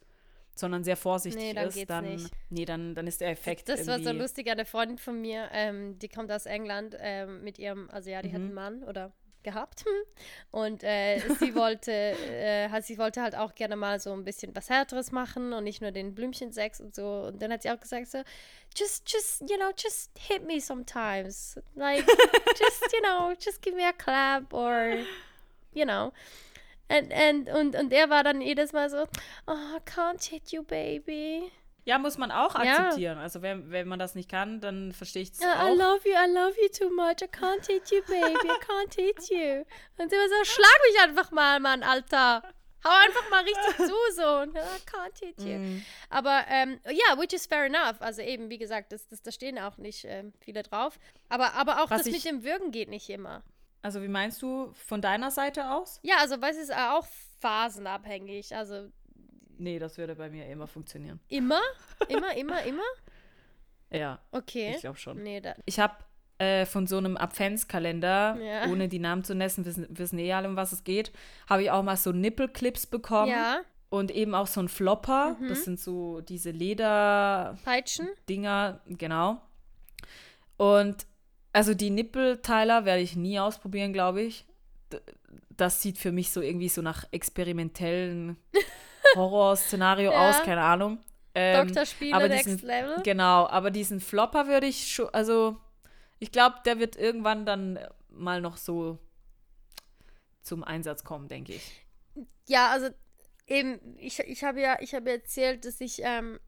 [0.62, 2.30] sondern sehr vorsichtig nee, dann ist, dann, nicht.
[2.48, 3.68] nee, dann, dann ist der Effekt.
[3.68, 7.58] Das war so lustig, eine Freundin von mir, ähm, die kommt aus England ähm, mit
[7.58, 8.32] ihrem, also ja, die mhm.
[8.32, 9.84] hat einen Mann oder gehabt
[10.52, 14.70] und äh, sie wollte äh, sie wollte halt auch gerne mal so ein bisschen was
[14.70, 18.06] härteres machen und nicht nur den Blümchensex und so und dann hat sie auch gesagt
[18.06, 18.18] so
[18.76, 22.06] just just you know just hit me sometimes like
[22.56, 24.98] just you know just give me a clap or
[25.74, 26.12] you know
[26.92, 29.06] And, and, und, und er war dann jedes Mal so,
[29.46, 31.50] oh, can't hit you, baby.
[31.84, 33.16] Ja, muss man auch akzeptieren.
[33.16, 33.22] Ja.
[33.22, 35.72] Also wenn, wenn man das nicht kann, dann verstehe ich es yeah, auch.
[35.72, 37.22] I love you, I love you too much.
[37.22, 38.46] I can't hit you, baby.
[38.46, 39.64] I can't hit you.
[39.96, 42.42] Und immer so, schlag mich einfach mal, Mann, Alter.
[42.84, 44.42] Hau einfach mal richtig zu, so.
[44.42, 45.58] I can't hit you.
[45.58, 45.82] Mm.
[46.10, 48.00] Aber ähm, ja, which is fair enough.
[48.00, 50.98] Also eben, wie gesagt, das, das, da stehen auch nicht äh, viele drauf.
[51.28, 53.42] Aber, aber auch Was das mit dem Würgen geht nicht immer.
[53.82, 56.00] Also wie meinst du von deiner Seite aus?
[56.02, 57.06] Ja, also weil es ist auch
[57.40, 58.54] phasenabhängig.
[58.54, 58.88] Also
[59.58, 61.20] Nee, das würde bei mir immer funktionieren.
[61.28, 61.60] Immer?
[62.08, 62.82] Immer, immer, immer?
[63.94, 64.20] Ja.
[64.30, 64.72] Okay.
[64.74, 65.22] Ich glaube schon.
[65.22, 65.92] Nee, ich habe
[66.38, 68.70] äh, von so einem Adventskalender, ja.
[68.70, 71.12] ohne die Namen zu nennen, wissen, wissen eh alle, um was es geht,
[71.46, 73.32] habe ich auch mal so Nippelclips bekommen.
[73.32, 73.60] Ja.
[73.90, 75.36] Und eben auch so ein Flopper.
[75.38, 75.48] Mhm.
[75.48, 77.58] Das sind so diese Leder...
[77.66, 78.08] Peitschen?
[78.30, 79.42] Dinger, genau.
[80.56, 81.06] Und
[81.52, 84.46] also die Nippelteiler werde ich nie ausprobieren, glaube ich.
[85.50, 88.36] Das sieht für mich so irgendwie so nach experimentellen
[89.16, 90.30] Horrorszenario ja.
[90.30, 90.98] aus, keine Ahnung.
[91.34, 93.02] Ähm, Doktorspiele Next diesen, Level.
[93.02, 95.56] Genau, aber diesen Flopper würde ich schon, also
[96.18, 97.78] ich glaube, der wird irgendwann dann
[98.10, 98.98] mal noch so
[100.42, 101.86] zum Einsatz kommen, denke ich.
[102.46, 102.88] Ja, also
[103.46, 106.38] eben, ich, ich habe ja, ich habe erzählt, dass ich ähm,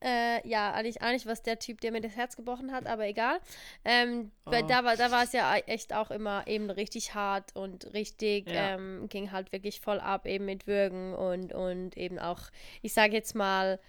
[0.00, 3.40] äh, ja, eigentlich, eigentlich was der Typ, der mir das Herz gebrochen hat, aber egal.
[3.84, 4.50] Ähm, oh.
[4.50, 8.74] Da war da war es ja echt auch immer eben richtig hart und richtig, ja.
[8.74, 12.42] ähm, ging halt wirklich voll ab, eben mit Würgen und, und eben auch,
[12.82, 13.80] ich sage jetzt mal,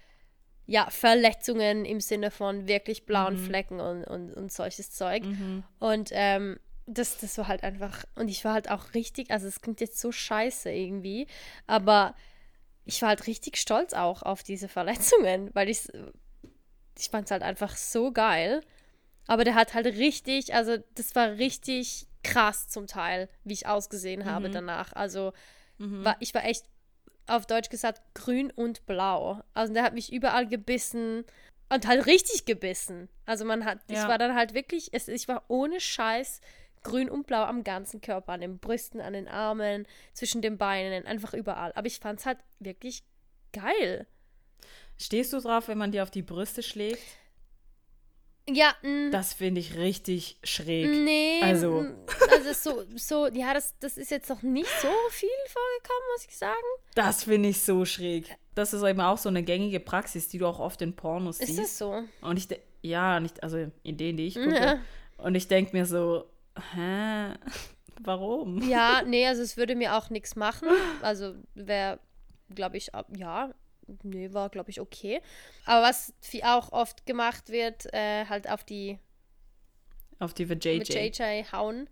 [0.66, 3.44] ja, Verletzungen im Sinne von wirklich blauen mhm.
[3.44, 5.24] Flecken und, und, und solches Zeug.
[5.24, 5.64] Mhm.
[5.80, 9.60] Und ähm, das, das war halt einfach, und ich war halt auch richtig, also es
[9.60, 11.26] klingt jetzt so scheiße irgendwie,
[11.66, 12.14] aber
[12.90, 15.88] ich war halt richtig stolz auch auf diese Verletzungen, weil ich
[16.98, 18.62] ich fand es halt einfach so geil.
[19.26, 24.24] Aber der hat halt richtig, also das war richtig krass zum Teil, wie ich ausgesehen
[24.24, 24.52] habe mhm.
[24.52, 24.92] danach.
[24.92, 25.32] Also
[25.78, 26.04] mhm.
[26.04, 26.64] war, ich war echt
[27.26, 29.40] auf Deutsch gesagt grün und blau.
[29.54, 31.24] Also der hat mich überall gebissen
[31.72, 33.08] und halt richtig gebissen.
[33.24, 34.02] Also man hat, ja.
[34.02, 36.40] ich war dann halt wirklich, es, ich war ohne Scheiß
[36.82, 41.06] grün und blau am ganzen Körper, an den Brüsten, an den Armen, zwischen den Beinen,
[41.06, 41.72] einfach überall.
[41.74, 43.02] Aber ich fand es halt wirklich
[43.52, 44.06] geil.
[44.98, 47.02] Stehst du drauf, wenn man dir auf die Brüste schlägt?
[48.48, 49.10] Ja, mh.
[49.10, 50.90] Das finde ich richtig schräg.
[50.90, 51.40] Nee.
[51.42, 51.86] Also,
[52.30, 56.36] also so, so, ja, das, das ist jetzt noch nicht so viel vorgekommen, muss ich
[56.36, 56.56] sagen.
[56.94, 58.36] Das finde ich so schräg.
[58.54, 61.46] Das ist eben auch so eine gängige Praxis, die du auch oft in Pornos ist
[61.46, 61.58] siehst.
[61.58, 62.02] Ist das so?
[62.22, 62.48] Und ich,
[62.82, 64.54] ja, nicht, also in denen, die ich gucke.
[64.54, 64.78] Ja.
[65.18, 66.24] Und ich denke mir so,
[66.74, 67.34] hä?
[68.02, 68.62] Warum?
[68.68, 70.68] Ja, nee, also es würde mir auch nichts machen.
[71.02, 72.00] Also wäre,
[72.54, 73.50] glaube ich, ja,
[74.02, 75.20] nee, war, glaube ich, okay.
[75.66, 78.98] Aber was auch oft gemacht wird, äh, halt auf die
[80.18, 81.88] auf die VJJ hauen.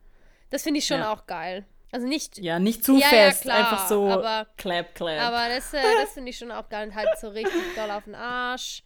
[0.50, 1.12] Das finde ich schon ja.
[1.12, 1.66] auch geil.
[1.90, 2.38] Also nicht.
[2.38, 5.20] Ja, nicht zu ja, fest, ja, einfach so aber, clap, clap.
[5.20, 6.88] Aber das, äh, das finde ich schon auch geil.
[6.88, 8.83] Und halt so richtig doll auf den Arsch.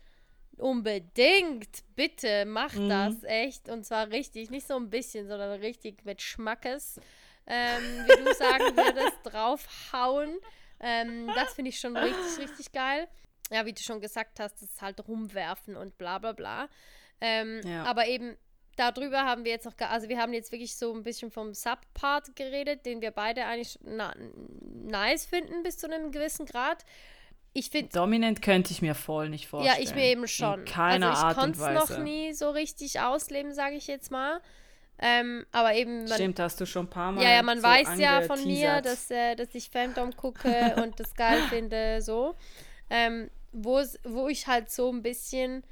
[0.63, 2.89] Unbedingt, bitte, mach mhm.
[2.89, 3.69] das echt.
[3.69, 7.01] Und zwar richtig, nicht so ein bisschen, sondern richtig mit Schmackes.
[7.47, 10.39] Ähm, wie du sagen würdest, draufhauen.
[10.81, 13.09] Ähm, das finde ich schon richtig, richtig geil.
[13.51, 16.69] ja, wie du schon gesagt hast, das halt rumwerfen und bla bla bla.
[17.21, 17.85] Ähm, ja.
[17.85, 18.37] Aber eben
[18.77, 22.35] darüber haben wir jetzt noch, also wir haben jetzt wirklich so ein bisschen vom Subpart
[22.37, 26.85] geredet, den wir beide eigentlich nice finden bis zu einem gewissen Grad.
[27.55, 27.91] Ich finde.
[27.93, 29.77] Dominant könnte ich mir voll nicht vorstellen.
[29.77, 30.61] Ja, ich mir eben schon.
[30.61, 34.41] In keiner also ich konnte es noch nie so richtig ausleben, sage ich jetzt mal.
[34.99, 36.05] Ähm, aber eben.
[36.05, 37.23] Man, Stimmt, hast du schon ein paar Mal.
[37.23, 40.99] Ja, ja, man so weiß ja von mir, dass, äh, dass ich Fandom gucke und
[40.99, 42.35] das geil finde, so.
[42.89, 45.63] Ähm, wo ich halt so ein bisschen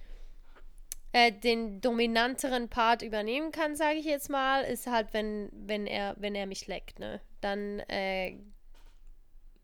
[1.13, 6.15] äh, den dominanteren Part übernehmen kann, sage ich jetzt mal, ist halt, wenn, wenn er,
[6.19, 7.21] wenn er mich leckt, ne?
[7.41, 8.37] Dann äh,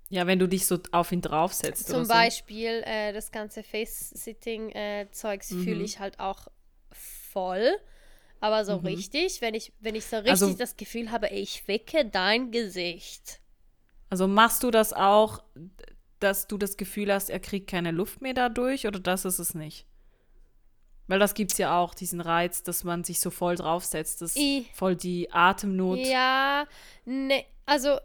[0.08, 1.88] ja, wenn du dich so auf ihn draufsetzt.
[1.88, 2.90] Zum Beispiel so.
[2.90, 5.64] äh, das ganze Face-Sitting-Zeugs mhm.
[5.64, 6.46] fühle ich halt auch
[6.92, 7.76] voll.
[8.40, 8.86] Aber so mhm.
[8.86, 13.40] richtig, wenn ich, wenn ich so richtig also, das Gefühl habe, ich wecke dein Gesicht.
[14.10, 15.42] Also machst du das auch,
[16.20, 19.54] dass du das Gefühl hast, er kriegt keine Luft mehr dadurch oder das ist es
[19.54, 19.86] nicht?
[21.08, 24.36] Weil das gibt es ja auch, diesen Reiz, dass man sich so voll draufsetzt, dass
[24.36, 25.98] I, voll die Atemnot.
[25.98, 26.66] Ja,
[27.04, 27.98] ne, also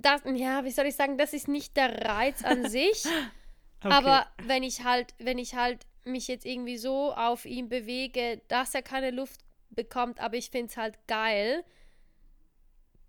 [0.00, 3.04] das, ja, wie soll ich sagen, das ist nicht der Reiz an sich.
[3.04, 3.92] okay.
[3.94, 8.74] Aber wenn ich halt, wenn ich halt mich jetzt irgendwie so auf ihn bewege, dass
[8.74, 11.64] er keine Luft bekommt, aber ich finde es halt geil.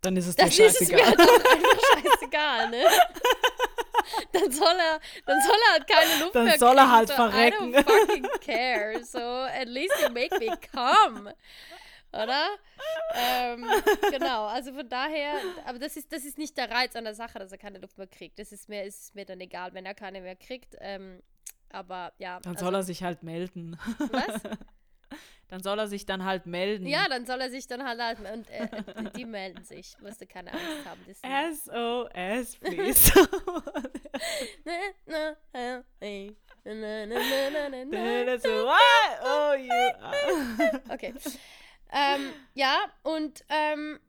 [0.02, 0.67] Dann ist es dir scheißegal.
[0.67, 2.84] Ist es mir halt einfach scheißegal, ne?
[4.32, 7.08] dann soll er, dann soll er halt keine Luft dann mehr Dann soll er halt
[7.10, 7.74] so, verrecken.
[7.74, 9.04] I don't fucking care.
[9.04, 11.34] So, at least you make me come
[12.12, 12.48] oder?
[13.13, 13.65] ähm,
[14.12, 17.39] genau, also von daher, aber das ist, das ist nicht der Reiz an der Sache,
[17.39, 18.39] dass er keine Luft mehr kriegt.
[18.39, 20.76] Das ist mir, ist mir dann egal, wenn er keine mehr kriegt.
[20.80, 21.22] Ähm,
[21.69, 22.39] aber ja.
[22.39, 23.78] Dann also, soll er sich halt melden.
[24.12, 24.41] Was?
[25.50, 26.86] Dann soll er sich dann halt melden.
[26.86, 28.67] Ja, dann soll er sich dann halt, halt und äh,
[29.17, 29.98] die melden sich.
[30.00, 31.02] Musst du keine Angst haben.
[31.56, 33.12] SOS, please.
[39.24, 40.93] oh, you.
[40.93, 41.15] Okay.
[41.91, 43.99] Ähm, ja, und ähm,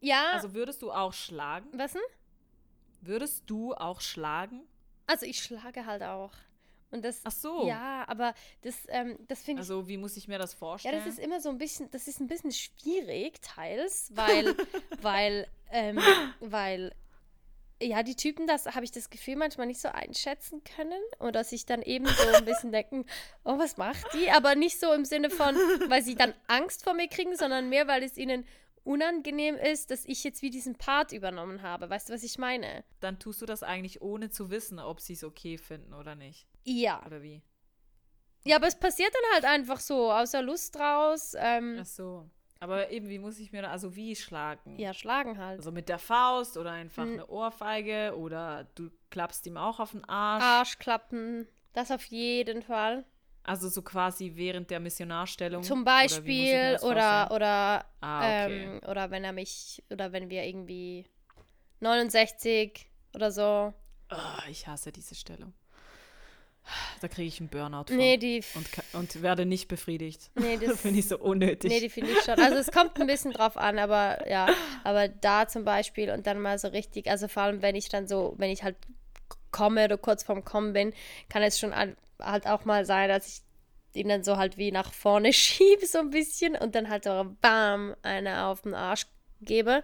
[0.00, 0.32] ja.
[0.32, 1.68] Also würdest du auch schlagen?
[1.72, 2.02] Was denn?
[3.00, 4.62] Würdest du auch schlagen?
[5.06, 6.32] Also ich schlage halt auch.
[6.90, 7.66] Und das, Ach so.
[7.66, 9.68] Ja, aber das, ähm, das finde ich.
[9.70, 10.94] Also, wie muss ich mir das vorstellen?
[10.94, 14.54] Ja, das ist immer so ein bisschen, das ist ein bisschen schwierig, teils, weil,
[15.00, 15.98] weil, ähm,
[16.40, 16.94] weil
[17.82, 21.66] ja, die Typen, das habe ich das Gefühl, manchmal nicht so einschätzen können oder sich
[21.66, 23.04] dann eben so ein bisschen denken,
[23.44, 24.30] oh, was macht die?
[24.30, 25.54] Aber nicht so im Sinne von,
[25.88, 28.44] weil sie dann Angst vor mir kriegen, sondern mehr, weil es ihnen
[28.84, 31.88] unangenehm ist, dass ich jetzt wie diesen Part übernommen habe.
[31.88, 32.84] Weißt du, was ich meine?
[33.00, 36.46] Dann tust du das eigentlich ohne zu wissen, ob sie es okay finden oder nicht.
[36.64, 37.04] Ja.
[37.06, 37.42] Oder wie?
[38.44, 41.34] Ja, aber es passiert dann halt einfach so, außer Lust raus.
[41.38, 42.30] Ähm, Ach so.
[42.62, 44.78] Aber eben, wie muss ich mir da, also wie schlagen?
[44.78, 45.58] Ja, schlagen halt.
[45.58, 47.14] Also mit der Faust oder einfach hm.
[47.14, 50.44] eine Ohrfeige oder du klappst ihm auch auf den Arsch.
[50.44, 53.04] Arschklappen, das auf jeden Fall.
[53.42, 55.64] Also so quasi während der Missionarstellung.
[55.64, 58.62] Zum Beispiel oder oder oder, ah, okay.
[58.62, 61.04] ähm, oder wenn er mich oder wenn wir irgendwie
[61.80, 63.74] 69 oder so.
[64.08, 65.52] Oh, ich hasse diese Stellung.
[67.00, 67.96] Da kriege ich einen Burnout von.
[67.96, 70.30] Nee, die und, und werde nicht befriedigt.
[70.34, 71.70] Nee, das finde ich so unnötig.
[71.70, 72.38] Nee, die finde ich schon.
[72.40, 74.46] Also es kommt ein bisschen drauf an, aber ja,
[74.84, 78.06] aber da zum Beispiel und dann mal so richtig, also vor allem wenn ich dann
[78.06, 78.76] so, wenn ich halt
[79.50, 80.92] komme oder kurz vorm Kommen bin,
[81.28, 83.42] kann es schon halt auch mal sein, dass ich
[83.94, 87.36] ihn dann so halt wie nach vorne schiebe so ein bisschen und dann halt so
[87.40, 89.06] bam, eine auf den Arsch
[89.40, 89.82] gebe.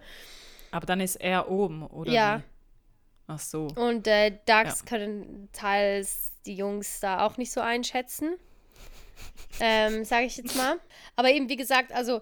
[0.71, 2.11] Aber dann ist er oben, oder?
[2.11, 2.39] Ja.
[2.39, 2.43] Wie?
[3.29, 3.67] Ach so.
[3.75, 4.85] Und äh, Ducks ja.
[4.87, 8.37] können teils die Jungs da auch nicht so einschätzen.
[9.59, 10.79] ähm, sage ich jetzt mal.
[11.15, 12.21] Aber eben, wie gesagt, also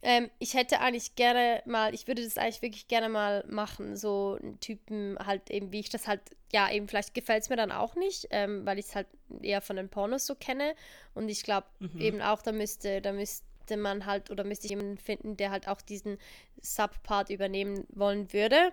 [0.00, 4.38] ähm, ich hätte eigentlich gerne mal, ich würde das eigentlich wirklich gerne mal machen, so
[4.40, 7.70] einen Typen halt eben, wie ich das halt, ja, eben vielleicht gefällt es mir dann
[7.70, 9.08] auch nicht, ähm, weil ich es halt
[9.42, 10.74] eher von den Pornos so kenne.
[11.12, 12.00] Und ich glaube mhm.
[12.00, 15.68] eben auch, da müsste, da müsste man halt, oder müsste ich jemanden finden, der halt
[15.68, 16.16] auch diesen
[16.62, 18.72] Subpart übernehmen wollen würde.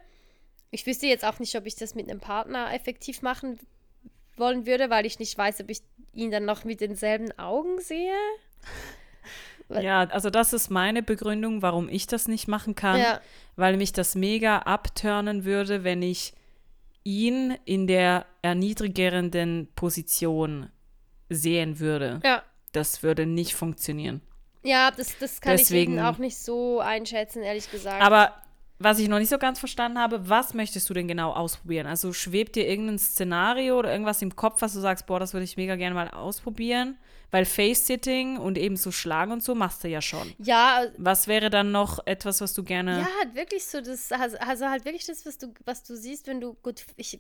[0.72, 3.60] Ich wüsste jetzt auch nicht, ob ich das mit einem Partner effektiv machen
[4.38, 5.82] wollen würde, weil ich nicht weiß, ob ich
[6.14, 8.16] ihn dann noch mit denselben Augen sehe.
[9.70, 13.22] Ja, also das ist meine Begründung, warum ich das nicht machen kann, ja.
[13.56, 16.34] weil mich das mega abturnen würde, wenn ich
[17.04, 20.72] ihn in der erniedrigenden Position
[21.30, 22.20] sehen würde.
[22.24, 22.44] Ja.
[22.72, 24.22] Das würde nicht funktionieren.
[24.64, 28.02] Ja, das, das kann Deswegen, ich eben auch nicht so einschätzen, ehrlich gesagt.
[28.02, 28.34] Aber
[28.80, 31.86] was ich noch nicht so ganz verstanden habe, was möchtest du denn genau ausprobieren?
[31.86, 35.44] Also schwebt dir irgendein Szenario oder irgendwas im Kopf, was du sagst, boah, das würde
[35.44, 36.98] ich mega gerne mal ausprobieren?
[37.32, 40.34] Weil Face-Sitting und eben so Schlagen und so machst du ja schon.
[40.40, 40.86] Ja.
[40.98, 43.00] Was wäre dann noch etwas, was du gerne.
[43.00, 46.28] Ja, halt wirklich so, das, also, also halt wirklich das, was du, was du siehst,
[46.28, 46.84] wenn du gut.
[46.98, 47.20] Ich,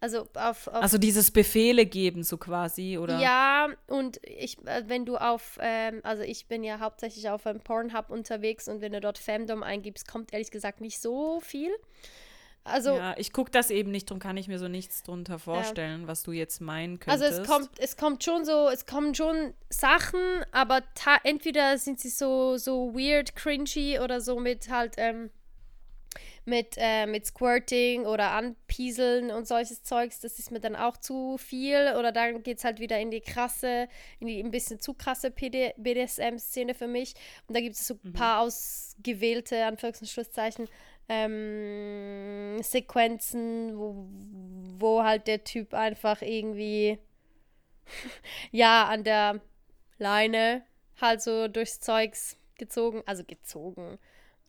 [0.00, 3.18] also auf, auf Also dieses Befehle geben, so quasi, oder?
[3.18, 7.60] Ja, und ich, äh, wenn du auf, ähm, also ich bin ja hauptsächlich auf einem
[7.60, 11.70] Pornhub unterwegs und wenn du dort Femdom eingibst, kommt ehrlich gesagt nicht so viel.
[12.66, 16.02] Also, ja, ich gucke das eben nicht, darum kann ich mir so nichts drunter vorstellen,
[16.02, 16.08] ja.
[16.08, 17.24] was du jetzt meinen könntest.
[17.24, 20.20] Also es kommt, es kommt schon so, es kommen schon Sachen,
[20.52, 20.82] aber
[21.22, 25.30] entweder sind sie so, so weird, cringy oder so mit halt, ähm,
[26.46, 31.38] mit, äh, mit Squirting oder Anpieseln und solches Zeugs, das ist mir dann auch zu
[31.38, 31.94] viel.
[31.98, 33.88] Oder dann geht es halt wieder in die krasse,
[34.20, 37.14] in die ein bisschen zu krasse BDSM-Szene für mich.
[37.48, 38.12] Und da gibt es so ein mhm.
[38.12, 40.68] paar ausgewählte, Anführungs- und Schlusszeichen,
[41.08, 44.08] ähm, Sequenzen, wo,
[44.78, 46.98] wo halt der Typ einfach irgendwie
[48.50, 49.40] ja an der
[49.98, 50.62] Leine
[51.00, 53.98] halt so durchs Zeugs gezogen, also gezogen.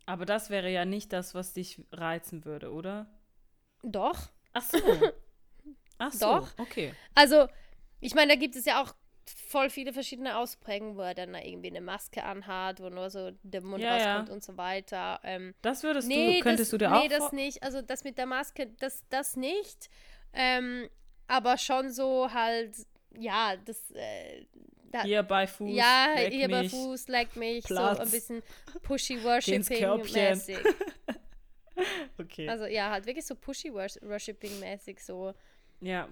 [0.05, 3.07] Aber das wäre ja nicht das, was dich reizen würde, oder?
[3.83, 4.29] Doch.
[4.53, 4.77] Ach so.
[5.97, 6.59] Ach so, Doch.
[6.59, 6.93] okay.
[7.15, 7.47] Also,
[7.99, 8.93] ich meine, da gibt es ja auch
[9.29, 13.61] voll viele verschiedene Ausprägungen, wo er dann irgendwie eine Maske anhat, wo nur so der
[13.61, 14.33] Mund ja, rauskommt ja.
[14.33, 15.19] und so weiter.
[15.23, 17.63] Ähm, das würdest nee, du, könntest das, du dir auch Nee, das nicht.
[17.63, 19.89] Also das mit der Maske, das, das nicht.
[20.33, 20.89] Ähm,
[21.27, 22.75] aber schon so halt,
[23.17, 23.91] ja, das.
[23.91, 24.45] Äh,
[24.91, 25.75] da, hier bei Fuß.
[25.75, 27.65] Ja, hier mich, bei Fuß, leck mich.
[27.65, 27.97] Platz.
[27.97, 28.43] So ein bisschen
[28.83, 30.57] pushy worshipping-mäßig.
[32.17, 32.47] okay.
[32.47, 35.33] Also ja, halt wirklich so pushy worshipping-mäßig so.
[35.81, 36.07] Ja.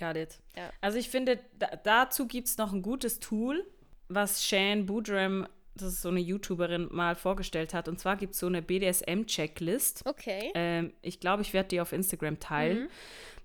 [0.00, 0.38] Got it.
[0.56, 0.70] Ja.
[0.80, 3.66] Also ich finde, da, dazu gibt es noch ein gutes Tool,
[4.08, 7.88] was Shane Boodram, das ist so eine YouTuberin, mal vorgestellt hat.
[7.88, 10.02] Und zwar gibt es so eine BDSM-Checklist.
[10.06, 10.50] Okay.
[10.54, 12.84] Ähm, ich glaube, ich werde die auf Instagram teilen.
[12.84, 12.88] Mhm.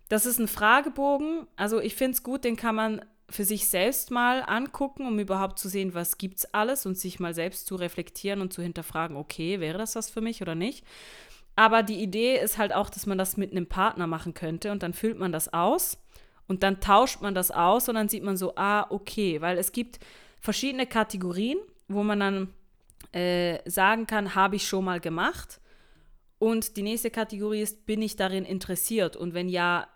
[0.09, 1.47] Das ist ein Fragebogen.
[1.55, 5.57] Also ich finde es gut, den kann man für sich selbst mal angucken, um überhaupt
[5.57, 9.17] zu sehen, was gibt es alles und sich mal selbst zu reflektieren und zu hinterfragen,
[9.17, 10.85] okay, wäre das was für mich oder nicht.
[11.55, 14.83] Aber die Idee ist halt auch, dass man das mit einem Partner machen könnte und
[14.83, 15.97] dann füllt man das aus
[16.47, 19.71] und dann tauscht man das aus und dann sieht man so, ah, okay, weil es
[19.71, 19.99] gibt
[20.39, 22.53] verschiedene Kategorien, wo man dann
[23.11, 25.59] äh, sagen kann, habe ich schon mal gemacht.
[26.37, 29.15] Und die nächste Kategorie ist, bin ich darin interessiert?
[29.15, 29.87] Und wenn ja,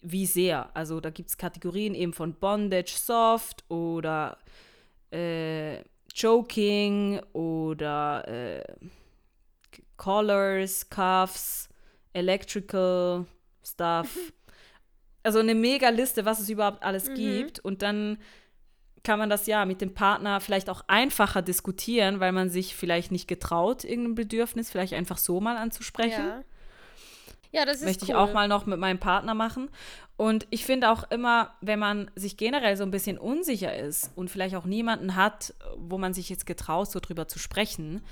[0.00, 0.74] wie sehr?
[0.74, 4.38] Also da gibt es Kategorien eben von Bondage Soft oder
[5.10, 5.82] äh,
[6.18, 8.64] Choking oder äh,
[9.96, 11.68] Collars, Cuffs,
[12.12, 13.26] Electrical
[13.62, 14.16] Stuff.
[15.22, 17.14] Also eine mega Liste, was es überhaupt alles mhm.
[17.14, 17.58] gibt.
[17.60, 18.18] Und dann
[19.02, 23.12] kann man das ja mit dem Partner vielleicht auch einfacher diskutieren, weil man sich vielleicht
[23.12, 26.26] nicht getraut, irgendein Bedürfnis vielleicht einfach so mal anzusprechen.
[26.26, 26.44] Ja.
[27.52, 28.10] Ja, das ist Möchte cool.
[28.10, 29.70] ich auch mal noch mit meinem Partner machen.
[30.16, 34.30] Und ich finde auch immer, wenn man sich generell so ein bisschen unsicher ist und
[34.30, 38.02] vielleicht auch niemanden hat, wo man sich jetzt getraut, so drüber zu sprechen,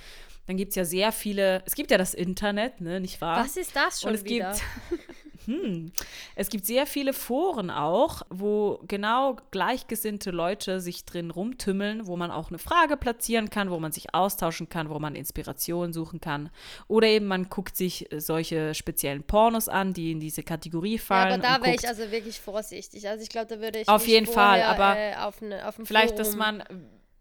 [0.47, 3.45] dann gibt es ja sehr viele, es gibt ja das Internet, ne, nicht wahr?
[3.45, 4.57] Was ist das schon und es wieder?
[4.89, 5.05] Gibt,
[5.49, 5.93] hm,
[6.37, 12.31] es gibt sehr viele Foren auch, wo genau gleichgesinnte Leute sich drin rumtümmeln, wo man
[12.31, 16.51] auch eine Frage platzieren kann, wo man sich austauschen kann, wo man Inspiration suchen kann.
[16.87, 21.41] Oder eben man guckt sich solche speziellen Pornos an, die in diese Kategorie fallen.
[21.41, 23.09] Ja, aber da wäre ich also wirklich vorsichtig.
[23.09, 26.17] Also ich glaube, da würde ich auf jeden Fall, aber äh, auf, eine, auf vielleicht,
[26.17, 26.63] Forum dass man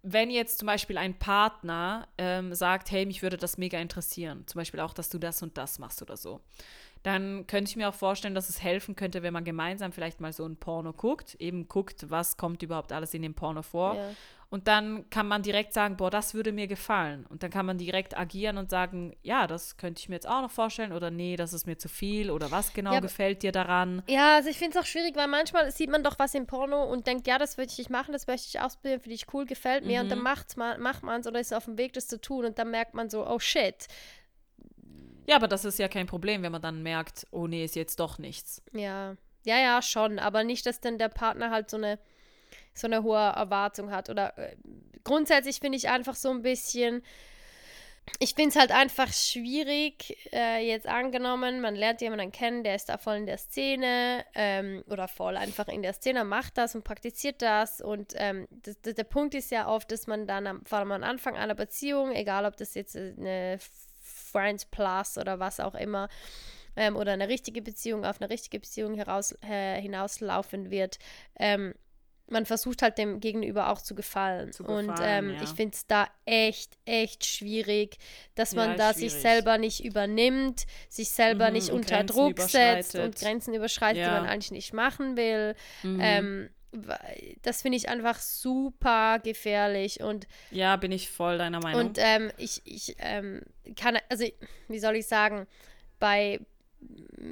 [0.10, 4.60] wenn jetzt zum Beispiel ein Partner ähm, sagt, hey, mich würde das mega interessieren, zum
[4.60, 6.40] Beispiel auch, dass du das und das machst oder so,
[7.08, 10.34] dann könnte ich mir auch vorstellen, dass es helfen könnte, wenn man gemeinsam vielleicht mal
[10.34, 13.96] so ein Porno guckt, eben guckt, was kommt überhaupt alles in dem Porno vor.
[13.96, 14.10] Ja.
[14.50, 17.26] Und dann kann man direkt sagen, boah, das würde mir gefallen.
[17.26, 20.42] Und dann kann man direkt agieren und sagen, ja, das könnte ich mir jetzt auch
[20.42, 23.52] noch vorstellen oder nee, das ist mir zu viel oder was genau ja, gefällt dir
[23.52, 24.04] daran.
[24.08, 26.84] Ja, also ich finde es auch schwierig, weil manchmal sieht man doch was im Porno
[26.84, 29.86] und denkt, ja, das würde ich machen, das möchte ich ausprobieren, finde ich cool, gefällt
[29.86, 30.00] mir.
[30.00, 30.04] Mhm.
[30.04, 30.24] Und dann
[30.56, 32.46] mal, macht man es oder ist auf dem Weg, das zu tun.
[32.46, 33.88] Und dann merkt man so, oh shit.
[35.28, 38.00] Ja, aber das ist ja kein Problem, wenn man dann merkt, oh nee, ist jetzt
[38.00, 38.62] doch nichts.
[38.74, 40.20] Ja, ja, ja, schon.
[40.20, 42.00] Aber nicht, dass dann der Partner halt so eine
[42.78, 44.10] so eine hohe Erwartung hat.
[44.10, 44.56] Oder äh,
[45.04, 47.04] grundsätzlich finde ich einfach so ein bisschen,
[48.20, 52.90] ich finde es halt einfach schwierig, äh, jetzt angenommen, man lernt jemanden kennen, der ist
[52.90, 56.84] da voll in der Szene ähm, oder voll einfach in der Szene, macht das und
[56.84, 57.82] praktiziert das.
[57.82, 60.92] Und ähm, das, das, der Punkt ist ja oft, dass man dann am, vor allem
[60.92, 63.60] am Anfang einer Beziehung, egal ob das jetzt eine
[64.32, 66.10] Friends Plus oder was auch immer,
[66.76, 71.00] ähm, oder eine richtige Beziehung auf eine richtige Beziehung heraus, äh, hinauslaufen wird,
[71.40, 71.74] ähm,
[72.30, 74.52] man versucht halt dem Gegenüber auch zu gefallen.
[74.52, 75.44] Zu gefallen und ähm, ja.
[75.44, 77.98] ich finde es da echt, echt schwierig,
[78.36, 79.14] dass man ja, da schwierig.
[79.14, 84.10] sich selber nicht übernimmt, sich selber mhm, nicht unter Druck setzt und Grenzen überschreitet, ja.
[84.10, 85.56] die man eigentlich nicht machen will.
[85.84, 86.00] Mhm.
[86.02, 86.50] Ähm,
[87.42, 91.88] das finde ich einfach super gefährlich und ja, bin ich voll deiner Meinung.
[91.88, 93.42] Und ähm, ich, ich ähm,
[93.76, 94.26] kann, also
[94.68, 95.48] wie soll ich sagen,
[96.00, 96.40] bei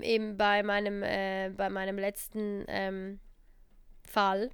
[0.01, 3.19] eben bei meinem, äh, bei meinem letzten ähm,
[4.07, 4.49] Fall,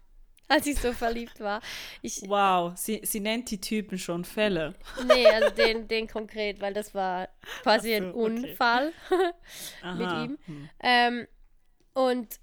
[0.48, 1.60] als ich so verliebt war.
[2.02, 4.74] Ich, wow, sie, sie nennt die Typen schon Fälle.
[5.06, 7.28] nee, also den, den konkret, weil das war
[7.62, 8.92] quasi so, ein Unfall
[9.96, 10.38] mit ihm.
[10.46, 10.68] Hm.
[10.80, 11.26] Ähm,
[11.94, 12.38] und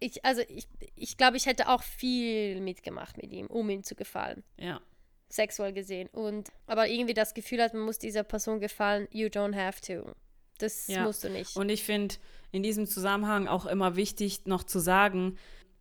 [0.00, 3.94] ich, also ich, ich glaube, ich hätte auch viel mitgemacht mit ihm, um ihm zu
[3.94, 4.44] gefallen.
[4.56, 4.80] Ja.
[5.28, 6.08] Sexuell gesehen.
[6.12, 10.12] Und aber irgendwie das Gefühl hat, man muss dieser Person gefallen, you don't have to.
[10.58, 11.04] Das ja.
[11.04, 11.56] musst du nicht.
[11.56, 12.16] Und ich finde
[12.50, 15.38] in diesem Zusammenhang auch immer wichtig, noch zu sagen,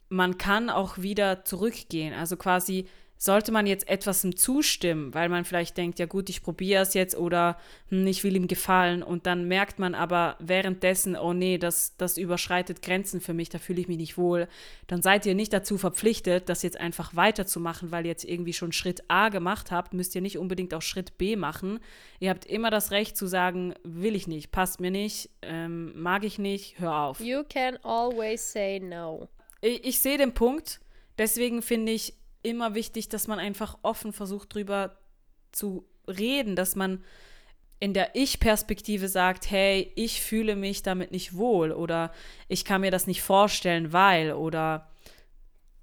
[0.10, 2.14] man kann auch wieder zurückgehen.
[2.14, 6.82] Also quasi sollte man jetzt etwas zustimmen, weil man vielleicht denkt, ja gut, ich probiere
[6.82, 7.58] es jetzt oder
[7.90, 12.18] hm, ich will ihm gefallen und dann merkt man aber währenddessen, oh nee, das, das
[12.18, 14.48] überschreitet Grenzen für mich, da fühle ich mich nicht wohl,
[14.88, 18.72] dann seid ihr nicht dazu verpflichtet, das jetzt einfach weiterzumachen, weil ihr jetzt irgendwie schon
[18.72, 21.80] Schritt A gemacht habt, müsst ihr nicht unbedingt auch Schritt B machen.
[22.20, 26.24] Ihr habt immer das Recht zu sagen, will ich nicht, passt mir nicht, ähm, mag
[26.24, 27.20] ich nicht, hör auf.
[27.20, 29.28] You can always say no
[29.62, 30.80] ich, ich sehe den Punkt.
[31.18, 32.14] Deswegen finde ich
[32.48, 34.98] immer wichtig, dass man einfach offen versucht, drüber
[35.52, 37.04] zu reden, dass man
[37.80, 42.12] in der Ich-Perspektive sagt, hey, ich fühle mich damit nicht wohl oder
[42.48, 44.90] ich kann mir das nicht vorstellen, weil oder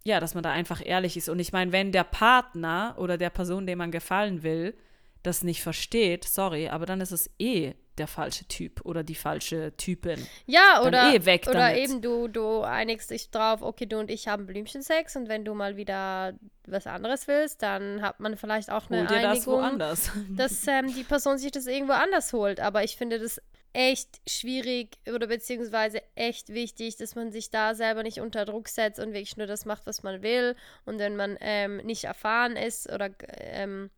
[0.04, 1.28] ja, dass man da einfach ehrlich ist.
[1.28, 4.76] Und ich meine, wenn der Partner oder der Person, dem man gefallen will,
[5.22, 9.76] das nicht versteht, sorry, aber dann ist es eh der falsche Typ oder die falsche
[9.76, 10.26] Typin.
[10.46, 14.28] Ja, oder, eh weg oder eben du, du einigst dich drauf, okay, du und ich
[14.28, 16.34] haben Blümchensex und wenn du mal wieder
[16.66, 20.94] was anderes willst, dann hat man vielleicht auch eine Hol dir Einigung, das dass ähm,
[20.94, 22.60] die Person sich das irgendwo anders holt.
[22.60, 23.40] Aber ich finde das
[23.74, 29.00] echt schwierig oder beziehungsweise echt wichtig, dass man sich da selber nicht unter Druck setzt
[29.00, 30.56] und wirklich nur das macht, was man will.
[30.86, 33.90] Und wenn man ähm, nicht erfahren ist oder ähm,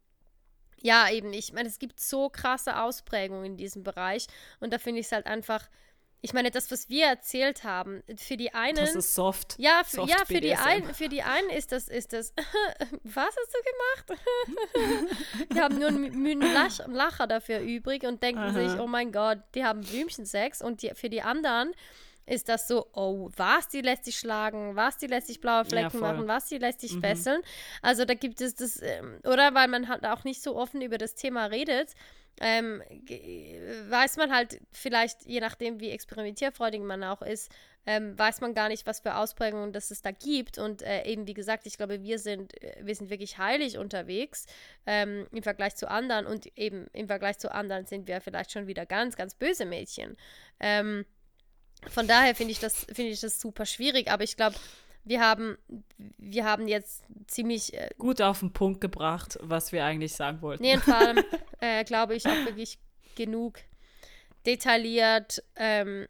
[0.86, 4.28] ja, eben, ich meine, es gibt so krasse Ausprägungen in diesem Bereich
[4.60, 5.68] und da finde ich es halt einfach,
[6.20, 8.76] ich meine, das, was wir erzählt haben, für die einen.
[8.76, 9.56] Das ist soft.
[9.58, 12.32] Ja, für, soft ja, für, die, ein, für die einen ist das, ist das,
[13.02, 14.20] was hast du gemacht?
[15.52, 16.48] die haben nur einen müden
[16.86, 18.52] Lacher dafür übrig und denken Aha.
[18.52, 21.74] sich, oh mein Gott, die haben Blümchensex und die, für die anderen
[22.26, 26.00] ist das so, oh, was, die lässt sich schlagen, was, die lässt sich blaue Flecken
[26.00, 27.00] ja, machen, was, die lässt sich mhm.
[27.00, 27.42] fesseln.
[27.82, 30.98] Also da gibt es das, ähm, oder weil man halt auch nicht so offen über
[30.98, 31.94] das Thema redet,
[32.40, 32.82] ähm,
[33.88, 37.50] weiß man halt vielleicht, je nachdem, wie experimentierfreudig man auch ist,
[37.86, 40.58] ähm, weiß man gar nicht, was für Ausprägungen das es da gibt.
[40.58, 44.46] Und äh, eben, wie gesagt, ich glaube, wir sind, äh, wir sind wirklich heilig unterwegs
[44.86, 46.26] ähm, im Vergleich zu anderen.
[46.26, 50.16] Und eben im Vergleich zu anderen sind wir vielleicht schon wieder ganz, ganz böse Mädchen.
[50.58, 51.06] Ähm,
[51.88, 54.56] von daher finde ich, das, find ich das super schwierig, aber ich glaube,
[55.04, 55.56] wir haben,
[56.18, 60.62] wir haben jetzt ziemlich äh, gut auf den Punkt gebracht, was wir eigentlich sagen wollten.
[60.62, 61.24] Nee, vor allem
[61.60, 62.78] äh, glaube ich auch wirklich
[63.14, 63.60] genug
[64.44, 66.08] detailliert ähm,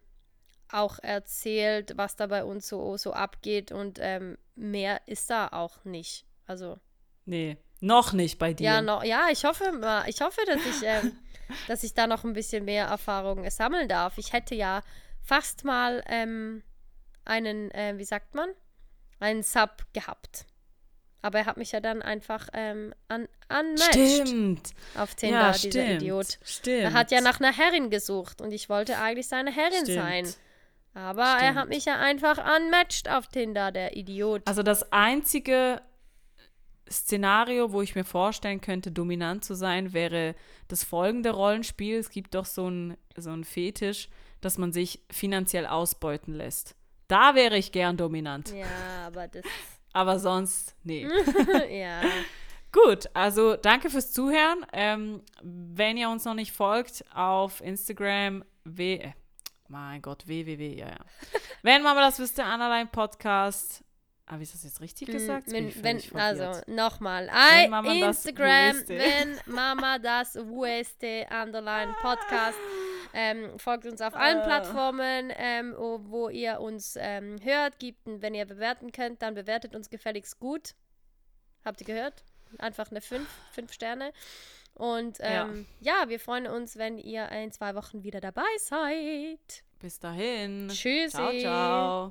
[0.71, 5.85] auch erzählt, was da bei uns so, so abgeht und ähm, mehr ist da auch
[5.85, 6.25] nicht.
[6.45, 6.77] Also.
[7.25, 8.63] Nee, noch nicht bei dir.
[8.63, 9.65] Ja, no, ja ich hoffe
[10.07, 11.13] ich hoffe, dass ich, ähm,
[11.67, 14.17] dass ich da noch ein bisschen mehr Erfahrungen sammeln darf.
[14.17, 14.81] Ich hätte ja
[15.27, 16.63] fast mal ähm,
[17.25, 18.49] einen, äh, wie sagt man,
[19.19, 20.45] einen Sub gehabt.
[21.21, 24.71] Aber er hat mich ja dann einfach ähm, an, unmatched stimmt.
[24.95, 26.01] auf Tinder, ja, dieser stimmt.
[26.01, 26.39] Idiot.
[26.43, 26.83] Stimmt.
[26.83, 29.97] Er hat ja nach einer Herrin gesucht und ich wollte eigentlich seine Herrin stimmt.
[29.97, 30.33] sein.
[30.93, 31.43] Aber stimmt.
[31.43, 34.43] er hat mich ja einfach unmatched auf Tinder, der Idiot.
[34.45, 35.81] Also das einzige
[36.89, 40.35] Szenario, wo ich mir vorstellen könnte, dominant zu sein, wäre
[40.69, 41.97] das folgende Rollenspiel.
[41.97, 44.07] Es gibt doch so ein, so ein Fetisch,
[44.41, 46.75] dass man sich finanziell ausbeuten lässt.
[47.07, 48.53] Da wäre ich gern dominant.
[48.53, 49.43] Ja, aber das.
[49.93, 51.07] aber sonst, nee.
[51.69, 52.01] ja.
[52.71, 54.65] Gut, also danke fürs Zuhören.
[54.73, 58.97] Ähm, wenn ihr uns noch nicht folgt auf Instagram, w.
[58.97, 59.13] Äh,
[59.69, 60.99] mein Gott, www, ja, ja.
[61.61, 63.83] wenn Mama das wüsste, Annaline Podcast.
[64.25, 65.49] Aber ah, ist das jetzt richtig gesagt?
[65.51, 67.29] Wenn, wenn, also nochmal.
[67.85, 72.57] Instagram, wenn Mama das wüsste, Underline Podcast.
[73.19, 74.43] Ähm, folgt uns auf allen ah.
[74.45, 77.79] Plattformen, ähm, wo ihr uns ähm, hört.
[77.79, 80.75] Gibt, wenn ihr bewerten könnt, dann bewertet uns gefälligst gut.
[81.65, 82.23] Habt ihr gehört?
[82.59, 84.13] Einfach eine 5, 5 Sterne.
[84.75, 86.03] Und ähm, ja.
[86.03, 89.63] ja, wir freuen uns, wenn ihr in zwei Wochen wieder dabei seid.
[89.79, 90.67] Bis dahin.
[90.69, 91.09] Tschüssi.
[91.09, 92.05] Ciao, ciao.